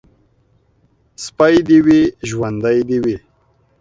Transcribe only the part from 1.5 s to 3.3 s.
دي وي، ژوندى دي وي.